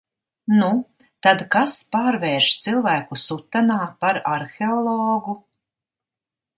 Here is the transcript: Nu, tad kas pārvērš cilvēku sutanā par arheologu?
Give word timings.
Nu, 0.53 0.69
tad 1.27 1.43
kas 1.55 1.75
pārvērš 1.97 2.49
cilvēku 2.65 3.21
sutanā 3.27 3.79
par 4.03 4.23
arheologu? 4.35 5.41